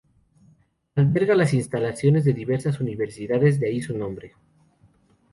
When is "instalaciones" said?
1.53-2.25